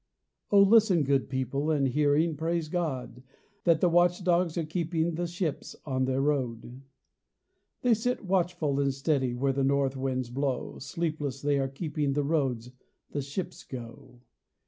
O 0.49 0.59
listen, 0.63 1.03
good 1.03 1.29
people, 1.29 1.69
And 1.69 1.87
hearing, 1.87 2.35
praise 2.35 2.69
God, 2.69 3.21
That 3.65 3.81
the 3.81 3.87
watch 3.87 4.23
dogs 4.23 4.57
are 4.57 4.65
keeping 4.65 5.13
The 5.13 5.27
ships 5.27 5.75
on 5.85 6.05
their 6.05 6.21
road! 6.21 6.81
They 7.83 7.93
sit 7.93 8.25
watchful 8.25 8.79
and 8.79 8.91
steady 8.91 9.35
Where 9.35 9.53
the 9.53 9.63
North 9.63 9.95
winds 9.95 10.31
blow; 10.31 10.79
Sleepless 10.79 11.43
they 11.43 11.59
are 11.59 11.67
keeping 11.67 12.13
The 12.13 12.23
roads 12.23 12.71
the 13.11 13.21
ships 13.21 13.63
go. 13.63 14.21